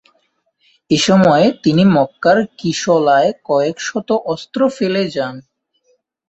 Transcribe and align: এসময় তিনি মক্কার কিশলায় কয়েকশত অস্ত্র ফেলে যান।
এসময় 0.89 1.45
তিনি 1.63 1.83
মক্কার 1.95 2.37
কিশলায় 2.59 3.29
কয়েকশত 3.45 4.09
অস্ত্র 4.25 4.59
ফেলে 4.69 5.03
যান। 5.15 5.35